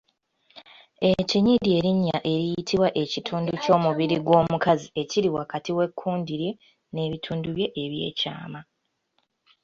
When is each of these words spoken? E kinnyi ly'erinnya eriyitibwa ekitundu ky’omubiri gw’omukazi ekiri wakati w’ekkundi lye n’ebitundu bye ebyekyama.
E 1.09 1.09
kinnyi 1.29 1.53
ly'erinnya 1.65 2.17
eriyitibwa 2.33 2.89
ekitundu 3.03 3.51
ky’omubiri 3.63 4.15
gw’omukazi 4.25 4.87
ekiri 5.01 5.29
wakati 5.37 5.71
w’ekkundi 5.77 6.33
lye 6.41 6.51
n’ebitundu 6.93 7.47
bye 7.55 7.67
ebyekyama. 7.83 8.61